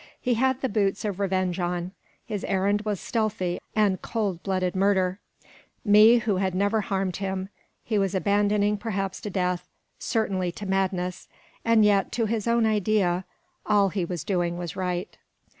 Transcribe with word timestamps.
He 0.19 0.33
had 0.33 0.61
the 0.61 0.67
boots 0.67 1.05
of 1.05 1.17
vengeance 1.17 1.59
on; 1.63 1.91
his 2.25 2.43
errand 2.45 2.81
was 2.81 2.99
stealthy 2.99 3.59
and 3.75 4.01
cold 4.01 4.41
blooded 4.41 4.75
murder; 4.75 5.19
me, 5.85 6.17
who 6.17 6.37
had 6.37 6.55
never 6.55 6.81
harmed 6.81 7.17
him, 7.17 7.49
he 7.83 7.99
was 7.99 8.15
abandoning 8.15 8.77
perhaps 8.77 9.21
to 9.21 9.29
death, 9.29 9.67
certainly 9.99 10.51
to 10.53 10.65
madness 10.65 11.27
and 11.63 11.85
yet 11.85 12.11
to 12.13 12.25
his 12.25 12.47
own 12.47 12.65
ideas, 12.65 13.25
all 13.63 13.89
he 13.89 14.03
was 14.03 14.23
doing 14.23 14.57
was 14.57 14.75
right. 14.75 15.19